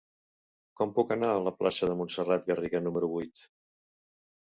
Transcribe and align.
Com 0.79 0.93
puc 0.93 1.11
anar 1.15 1.27
a 1.33 1.43
la 1.47 1.53
plaça 1.59 1.89
de 1.91 1.97
Montserrat 1.99 2.47
Garriga 2.47 2.81
número 2.87 3.11
vuit? 3.13 3.45